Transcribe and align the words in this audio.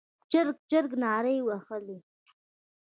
چرچرک 0.31 0.91
نارې 1.03 1.37
وهلې. 1.47 1.97